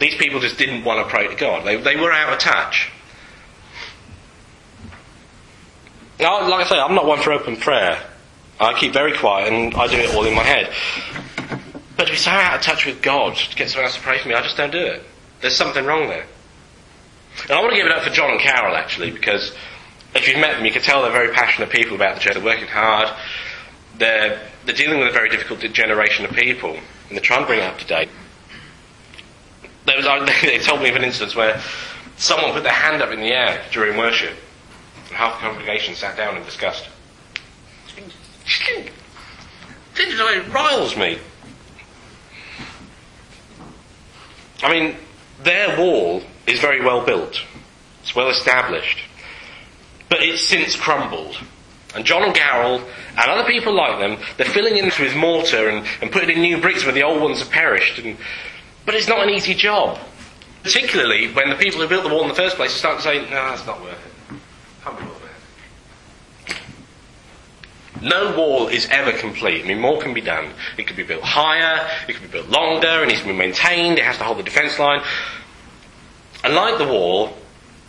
[0.00, 1.64] These people just didn't want to pray to God.
[1.64, 2.90] They, they were out of touch.
[6.18, 8.02] Now, like I say, I'm not one for open prayer.
[8.58, 10.72] I keep very quiet and I do it all in my head.
[11.96, 14.18] But to be so out of touch with God to get someone else to pray
[14.18, 15.04] for me, I just don't do it.
[15.40, 16.26] There's something wrong there.
[17.42, 19.52] And I want to give it up for John and Carol actually, because
[20.14, 22.34] if you've met them, you can tell they're very passionate people about the church.
[22.34, 23.08] They're working hard.
[23.96, 27.60] They're, they're dealing with a very difficult generation of people, and they're trying to bring
[27.60, 28.08] it up to date.
[29.86, 30.06] There was,
[30.42, 31.60] they told me of an instance where
[32.16, 34.36] someone put their hand up in the air during worship,
[35.08, 36.88] and half the congregation sat down and discussed.
[39.96, 41.18] It riles me.
[44.62, 44.96] I mean,
[45.42, 47.40] their wall is very well built.
[48.02, 48.98] It's well established.
[50.08, 51.36] But it's since crumbled.
[51.94, 55.86] And John and Carol and other people like them, they're filling in with mortar and,
[56.00, 57.98] and putting in new bricks where the old ones have perished.
[57.98, 58.16] And,
[58.86, 59.98] but it's not an easy job.
[60.62, 63.22] Particularly when the people who built the wall in the first place start to say,
[63.22, 64.32] no, that's not worth it.
[64.86, 65.12] Worth it.
[68.02, 69.64] No wall is ever complete.
[69.64, 70.50] I mean, more can be done.
[70.78, 73.98] It could be built higher, it could be built longer, it needs to be maintained,
[73.98, 75.02] it has to hold the defence line.
[76.44, 77.32] And like the wall,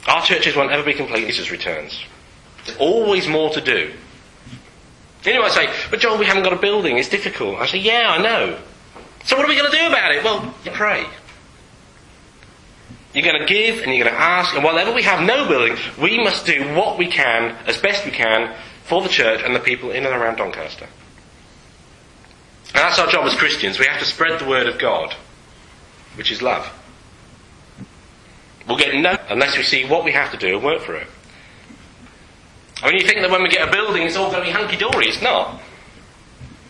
[0.08, 2.04] our churches won't ever be complete Jesus returns.
[2.66, 3.94] There's always more to do.
[5.24, 7.60] You know, I say, but John, we haven't got a building, it's difficult.
[7.60, 8.60] I say, yeah, I know.
[9.24, 10.24] So what are we going to do about it?
[10.24, 11.06] Well, you pray.
[13.14, 15.78] You're going to give and you're going to ask, and whatever we have no building,
[16.02, 19.60] we must do what we can, as best we can, for the church and the
[19.60, 20.88] people in and around Doncaster.
[22.68, 23.80] And that's our job as Christians.
[23.80, 25.14] We have to spread the word of God,
[26.16, 26.68] which is love.
[28.68, 31.08] We'll get no unless we see what we have to do and work for it.
[32.82, 34.52] I mean, you think that when we get a building, it's all going to be
[34.52, 35.08] hunky dory.
[35.08, 35.62] It's not.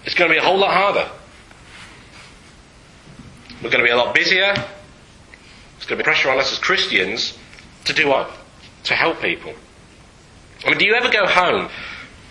[0.05, 1.09] It's going to be a whole lot harder.
[3.63, 4.53] We're going to be a lot busier.
[4.53, 7.37] There's going to be pressure on us as Christians
[7.85, 8.29] to do what?
[8.85, 9.53] To help people.
[10.65, 11.69] I mean, do you ever go home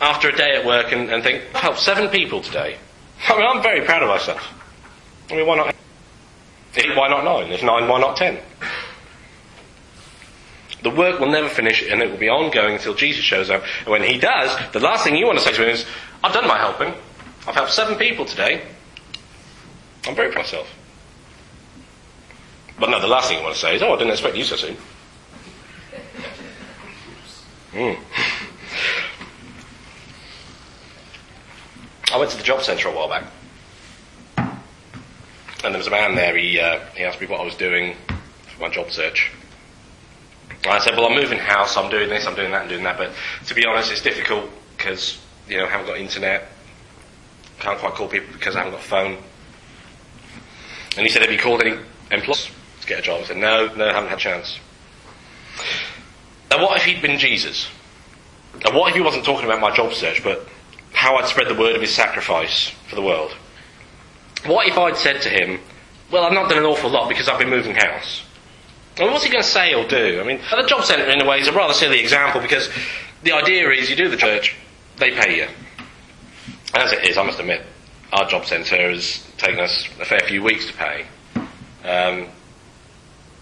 [0.00, 2.76] after a day at work and, and think, I've helped seven people today?
[3.28, 4.46] I mean, I'm very proud of myself.
[5.30, 5.74] I mean, why not
[6.76, 6.96] eight?
[6.96, 7.50] Why not nine?
[7.50, 8.38] If nine, why not ten?
[10.82, 13.62] The work will never finish and it will be ongoing until Jesus shows up.
[13.80, 15.86] And when he does, the last thing you want to say to him is,
[16.24, 16.94] I've done my helping.
[17.46, 18.62] I've helped seven people today.
[20.06, 20.74] I'm very proud of myself.
[22.78, 24.44] But no, the last thing you want to say is, oh, I didn't expect you
[24.44, 24.76] so soon.
[27.72, 27.98] Mm.
[32.12, 33.24] I went to the job centre a while back.
[35.64, 37.96] And there was a man there, he, uh, he asked me what I was doing
[38.08, 39.30] for my job search.
[40.64, 42.96] I said, well, I'm moving house, I'm doing this, I'm doing that, and doing that,
[42.96, 43.12] but
[43.46, 46.48] to be honest, it's difficult because, you know, I haven't got internet,
[47.58, 49.18] can't quite call people because I haven't got a phone.
[50.96, 51.78] And he said, have you called any
[52.10, 53.22] employers to get a job?
[53.22, 54.58] I said, no, no, I haven't had a chance.
[56.50, 57.68] Now, what if he'd been Jesus?
[58.64, 60.46] And what if he wasn't talking about my job search, but
[60.92, 63.32] how I'd spread the word of his sacrifice for the world?
[64.44, 65.60] What if I'd said to him,
[66.10, 68.22] well, I've not done an awful lot because I've been moving house?
[68.98, 70.20] Well, what's he going to say or do?
[70.20, 72.68] I mean, the job centre, in a way, is a rather silly example because
[73.22, 74.54] the idea is you do the church,
[74.98, 75.48] they pay you.
[76.74, 77.62] As it is, I must admit,
[78.12, 81.06] our job centre has taken us a fair few weeks to pay.
[81.84, 82.28] Um,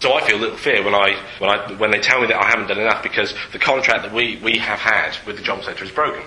[0.01, 2.43] so I feel a little fear when I, when I when they tell me that
[2.43, 5.63] I haven't done enough because the contract that we, we have had with the job
[5.63, 6.23] centre is broken.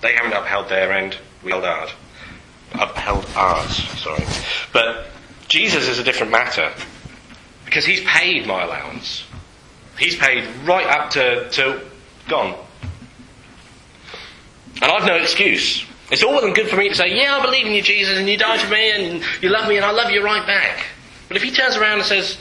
[0.00, 1.90] They haven't upheld their end, we held ours.
[2.74, 4.24] Upheld ours, sorry.
[4.72, 5.06] But
[5.48, 6.72] Jesus is a different matter.
[7.70, 9.22] Because he's paid my allowance.
[9.96, 11.80] He's paid right up to, to
[12.28, 12.58] gone.
[14.82, 15.86] And I've no excuse.
[16.10, 18.18] It's all well and good for me to say, yeah, I believe in you, Jesus,
[18.18, 20.84] and you died for me, and you love me, and I love you right back.
[21.28, 22.38] But if he turns around and says,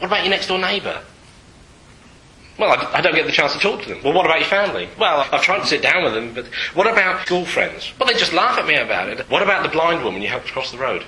[0.00, 1.00] what about your next door neighbour?
[2.58, 4.02] Well, I, I, don't get the chance to talk to them.
[4.04, 4.90] Well, what about your family?
[4.98, 7.90] Well, I've tried to sit down with them, but what about school friends?
[7.98, 9.30] Well, they just laugh at me about it.
[9.30, 11.06] What about the blind woman you helped cross the road?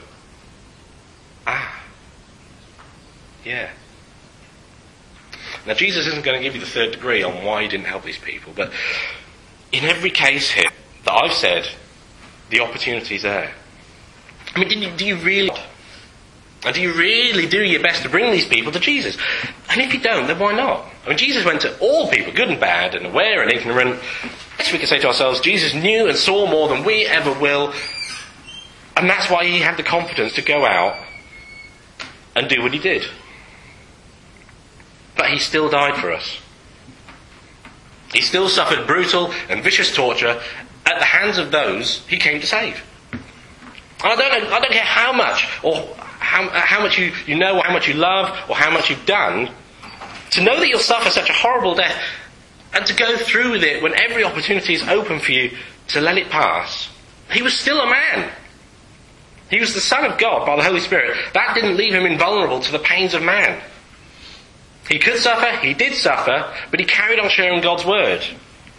[1.46, 1.79] Ah.
[3.44, 3.70] Yeah.
[5.66, 8.04] Now, Jesus isn't going to give you the third degree on why he didn't help
[8.04, 8.72] these people, but
[9.72, 10.70] in every case here
[11.04, 11.68] that I've said,
[12.50, 13.52] the opportunity's there.
[14.54, 15.50] I mean, do you, do you really
[16.64, 19.16] And do you really do your best to bring these people to Jesus?
[19.70, 20.84] And if you don't, then why not?
[21.04, 23.98] I mean, Jesus went to all people, good and bad, and aware and ignorant.
[24.58, 27.72] Yes, we can say to ourselves, Jesus knew and saw more than we ever will.
[28.96, 31.02] And that's why he had the confidence to go out
[32.36, 33.06] and do what he did.
[35.16, 36.38] But he still died for us.
[38.12, 40.40] He still suffered brutal and vicious torture
[40.86, 42.82] at the hands of those he came to save.
[44.02, 47.58] I don't know, I don't care how much or how, how much you, you know
[47.58, 49.50] or how much you love or how much you've done,
[50.30, 52.02] to know that you'll suffer such a horrible death
[52.72, 55.56] and to go through with it when every opportunity is open for you
[55.88, 56.88] to let it pass.
[57.32, 58.30] He was still a man.
[59.50, 61.16] He was the Son of God by the Holy Spirit.
[61.34, 63.60] That didn't leave him invulnerable to the pains of man.
[64.90, 68.22] He could suffer, he did suffer, but he carried on sharing God's word.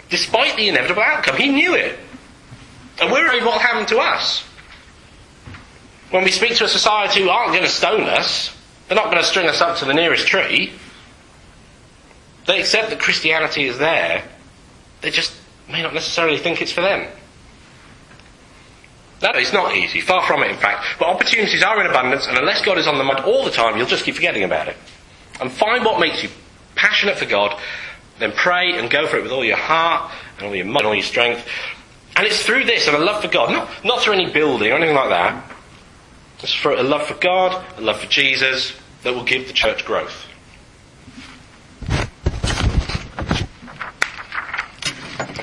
[0.10, 1.38] Despite the inevitable outcome.
[1.38, 1.98] He knew it.
[3.00, 4.44] And we're worried what will happen to us.
[6.10, 8.54] When we speak to a society who aren't going to stone us,
[8.88, 10.74] they're not going to string us up to the nearest tree.
[12.46, 14.28] They accept that Christianity is there.
[15.00, 15.34] They just
[15.70, 17.10] may not necessarily think it's for them.
[19.22, 20.02] No, it's not easy.
[20.02, 20.86] Far from it, in fact.
[21.00, 23.78] But opportunities are in abundance, and unless God is on the mind all the time,
[23.78, 24.76] you'll just keep forgetting about it.
[25.42, 26.30] And find what makes you
[26.76, 27.60] passionate for God,
[28.20, 30.88] then pray and go for it with all your heart and all your mind and
[30.88, 31.46] all your strength.
[32.16, 34.76] And it's through this and a love for God, not, not through any building or
[34.76, 35.52] anything like that.
[36.44, 38.74] It's for a love for God, a love for Jesus,
[39.04, 40.28] that will give the church growth.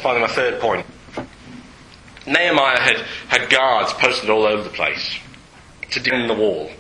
[0.01, 0.87] Finally, my third point.
[2.27, 2.97] Nehemiah had,
[3.29, 5.19] had guards posted all over the place
[5.91, 6.71] to defend the wall.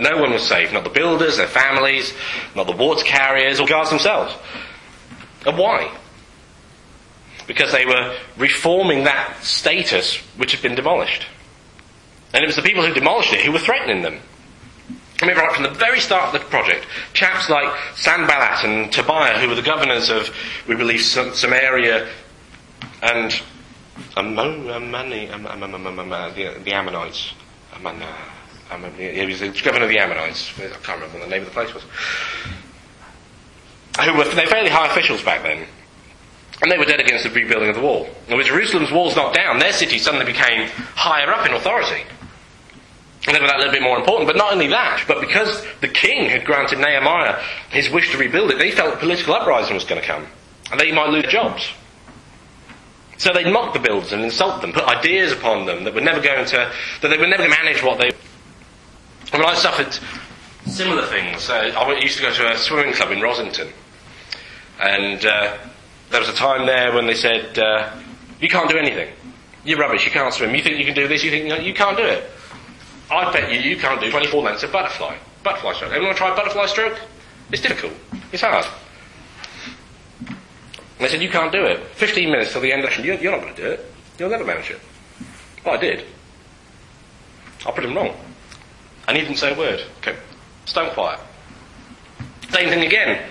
[0.00, 2.14] No one was safe, not the builders, their families,
[2.56, 4.34] not the water carriers, or guards themselves.
[5.46, 5.94] And why?
[7.46, 11.26] Because they were reforming that status which had been demolished.
[12.32, 14.20] And it was the people who demolished it who were threatening them.
[15.22, 19.38] I mean, right from the very start of the project, chaps like Sanballat and Tobiah,
[19.38, 20.34] who were the governors of,
[20.66, 22.08] we believe, Samaria
[23.02, 23.38] and
[24.16, 27.34] Amani, the Ammonites.
[28.96, 30.52] He was the governor of the Ammonites.
[30.58, 31.82] I can't remember what the name of the place was.
[34.04, 35.66] Who were they were fairly high officials back then.
[36.62, 38.08] And they were dead against the rebuilding of the wall.
[38.28, 42.04] And with Jerusalem's walls knocked down, their city suddenly became higher up in authority.
[43.26, 44.26] And then that a little bit more important.
[44.26, 48.50] But not only that, but because the king had granted Nehemiah his wish to rebuild
[48.50, 50.26] it, they felt a political uprising was going to come.
[50.70, 51.70] And they might lose jobs.
[53.18, 56.22] So they'd mock the builders and insult them, put ideas upon them that were never
[56.22, 58.10] going to, that they were never going to manage what they.
[59.32, 59.98] I mean, I suffered
[60.66, 61.48] similar things.
[61.48, 63.70] Uh, I used to go to a swimming club in Rossington,
[64.80, 65.56] and uh,
[66.10, 67.90] there was a time there when they said, uh,
[68.40, 69.12] "You can't do anything.
[69.64, 70.04] You're rubbish.
[70.04, 70.54] You can't swim.
[70.54, 71.22] You think you can do this?
[71.22, 72.30] You think you can't do it."
[73.10, 75.16] I bet you you can't do 24 lengths of butterfly.
[75.42, 75.92] Butterfly stroke.
[75.92, 76.98] Anyone try butterfly stroke?
[77.50, 77.92] It's difficult.
[78.32, 78.64] It's hard.
[80.28, 80.36] And
[81.00, 81.80] they said, you can't do it.
[81.94, 83.06] 15 minutes till the end of the session.
[83.06, 83.92] You're, you're not going to do it.
[84.18, 84.80] You'll never manage it.
[85.64, 86.04] Well, I did.
[87.66, 88.14] I put him wrong.
[89.10, 89.82] And he didn't say a word.
[89.98, 90.16] Okay.
[90.66, 91.18] Stone quiet.
[92.50, 93.28] Same thing again.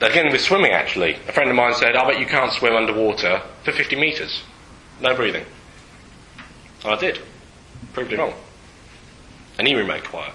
[0.00, 1.14] Again with swimming actually.
[1.26, 4.44] A friend of mine said, I bet you can't swim underwater for 50 metres.
[5.00, 5.44] No breathing.
[6.84, 7.18] And I did.
[7.92, 8.34] Proved it wrong
[9.58, 10.32] and he remained quiet.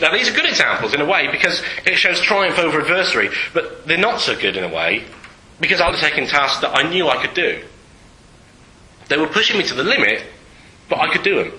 [0.00, 3.86] Now, these are good examples in a way because it shows triumph over adversary, but
[3.86, 5.04] they're not so good in a way
[5.60, 7.62] because I was taking tasks that I knew I could do.
[9.08, 10.24] They were pushing me to the limit,
[10.88, 11.52] but I could do them.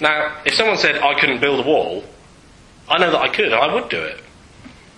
[0.00, 2.04] Now, if someone said I couldn't build a wall,
[2.88, 4.20] I know that I could, and I would do it.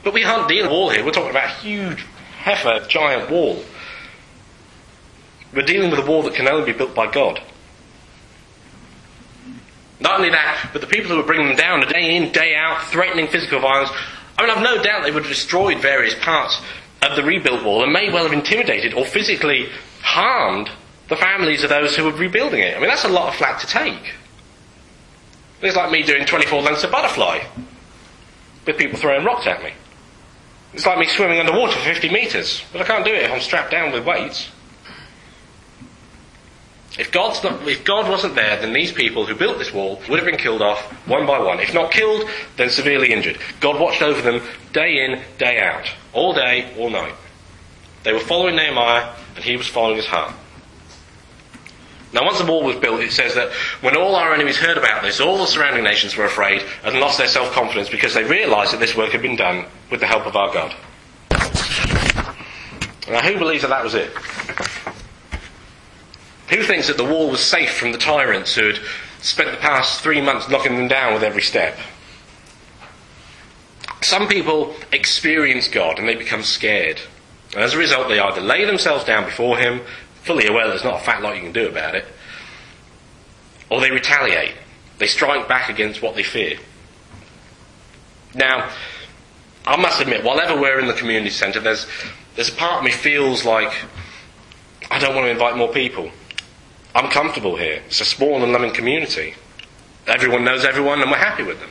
[0.03, 2.05] But we aren't dealing with a wall here, we're talking about a huge,
[2.39, 3.63] heifer, giant wall.
[5.53, 7.41] We're dealing with a wall that can only be built by God.
[10.01, 12.83] Not only that, but the people who were bringing them down day in, day out,
[12.85, 13.91] threatening physical violence.
[14.39, 16.61] I mean, I've no doubt they would have destroyed various parts
[17.03, 19.69] of the rebuilt wall and may well have intimidated or physically
[20.03, 20.69] harmed
[21.09, 22.77] the families of those who were rebuilding it.
[22.77, 24.13] I mean, that's a lot of flat to take.
[25.63, 27.45] It's like me doing 24 lengths of butterfly
[28.67, 29.73] with people throwing rocks at me.
[30.75, 33.41] It's like me swimming underwater for 50 metres, but I can't do it if I'm
[33.41, 34.51] strapped down with weights.
[36.99, 40.19] If, God's not, if God wasn't there, then these people who built this wall would
[40.19, 41.61] have been killed off one by one.
[41.61, 43.39] If not killed, then severely injured.
[43.61, 44.43] God watched over them
[44.73, 45.91] day in, day out.
[46.15, 47.15] All day, all night.
[48.03, 50.35] They were following Nehemiah, and he was following his heart.
[52.17, 53.53] Now, once the wall was built, it says that
[53.83, 57.19] when all our enemies heard about this, all the surrounding nations were afraid and lost
[57.19, 60.25] their self confidence because they realized that this work had been done with the help
[60.25, 60.75] of our God.
[63.07, 64.09] Now, who believes that that was it?
[66.49, 68.79] Who thinks that the wall was safe from the tyrants who had
[69.21, 71.77] spent the past three months knocking them down with every step.
[74.01, 76.99] Some people experience God and they become scared.
[77.53, 79.83] And as a result, they either lay themselves down before Him,
[80.27, 82.05] fully aware there's not a fat lot you can do about it,
[83.71, 84.55] or they retaliate.
[84.99, 86.59] They strike back against what they fear.
[88.35, 88.71] Now,
[89.65, 91.87] I must admit, whenever we're in the community centre, there's,
[92.35, 93.73] there's a part of me feels like
[94.91, 96.11] I don't want to invite more people.
[96.95, 97.83] I'm comfortable here.
[97.87, 99.35] It's a small and loving community.
[100.07, 101.71] Everyone knows everyone and we're happy with them.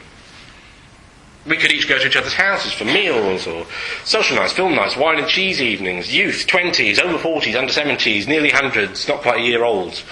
[1.46, 3.68] We could each go to each other's houses for meals or
[4.04, 8.50] social nights, film nights, wine and cheese evenings, youth, 20s, over 40s, under 70s, nearly
[8.50, 10.04] 100s, not quite a year olds.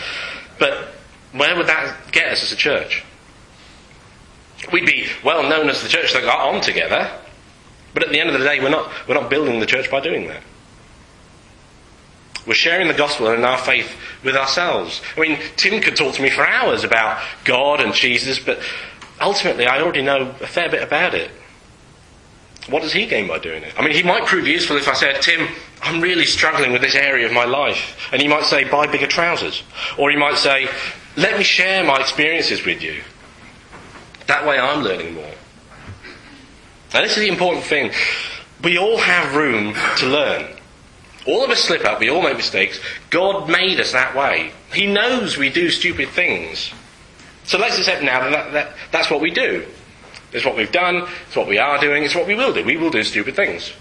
[0.59, 0.89] But
[1.31, 3.03] where would that get us as a church?
[4.71, 7.11] We'd be well known as the church that got on together,
[7.93, 9.99] but at the end of the day, we're not, we're not building the church by
[9.99, 10.43] doing that.
[12.45, 15.01] We're sharing the gospel and our faith with ourselves.
[15.15, 18.59] I mean, Tim could talk to me for hours about God and Jesus, but
[19.21, 21.31] ultimately I already know a fair bit about it.
[22.69, 23.73] What does he gain by doing it?
[23.77, 25.49] I mean, he might prove useful if I said, Tim,
[25.81, 28.09] I'm really struggling with this area of my life.
[28.13, 29.63] And he might say, buy bigger trousers.
[29.97, 30.69] Or he might say,
[31.17, 33.01] let me share my experiences with you.
[34.27, 35.33] That way I'm learning more.
[36.93, 37.91] Now, this is the important thing.
[38.63, 40.55] We all have room to learn.
[41.25, 42.79] All of us slip up, we all make mistakes.
[43.09, 44.51] God made us that way.
[44.73, 46.71] He knows we do stupid things.
[47.45, 49.65] So let's accept now that, that, that that's what we do.
[50.31, 52.63] It's what we've done, it's what we are doing, it's what we will do.
[52.63, 53.71] We will do stupid things.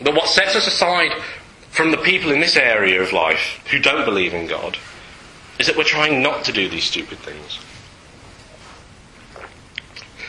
[0.00, 1.12] But what sets us aside
[1.70, 4.78] from the people in this area of life who don't believe in God
[5.58, 7.58] is that we're trying not to do these stupid things.